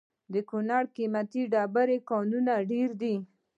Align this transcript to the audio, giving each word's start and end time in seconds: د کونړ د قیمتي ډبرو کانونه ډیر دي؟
د 0.33 0.35
کونړ 0.49 0.83
د 0.89 0.93
قیمتي 0.95 1.41
ډبرو 1.51 1.97
کانونه 2.09 2.53
ډیر 2.71 2.89
دي؟ 3.01 3.15